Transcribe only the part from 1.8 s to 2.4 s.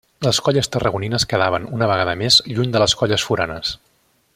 vegada